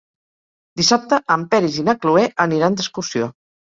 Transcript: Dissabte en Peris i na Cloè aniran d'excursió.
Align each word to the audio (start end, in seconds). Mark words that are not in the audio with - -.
Dissabte 0.81 1.19
en 1.37 1.43
Peris 1.51 1.77
i 1.81 1.85
na 1.91 1.97
Cloè 2.07 2.25
aniran 2.47 2.79
d'excursió. 2.81 3.29